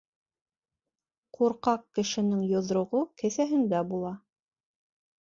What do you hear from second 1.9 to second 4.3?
кешенең йоҙроғо кеҫәһендә була.